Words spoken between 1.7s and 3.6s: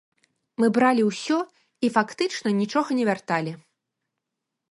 і фактычна нічога не вярталі.